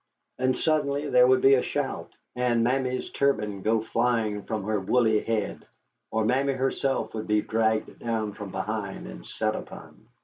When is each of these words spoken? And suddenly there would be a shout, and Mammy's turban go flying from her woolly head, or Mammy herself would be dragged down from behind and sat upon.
And 0.39 0.57
suddenly 0.57 1.07
there 1.11 1.27
would 1.27 1.41
be 1.41 1.53
a 1.53 1.61
shout, 1.61 2.09
and 2.35 2.63
Mammy's 2.63 3.11
turban 3.11 3.61
go 3.61 3.81
flying 3.81 4.41
from 4.41 4.63
her 4.63 4.79
woolly 4.79 5.19
head, 5.19 5.63
or 6.09 6.25
Mammy 6.25 6.53
herself 6.53 7.13
would 7.13 7.27
be 7.27 7.41
dragged 7.43 7.99
down 7.99 8.33
from 8.33 8.49
behind 8.49 9.05
and 9.05 9.23
sat 9.27 9.55
upon. 9.55 10.07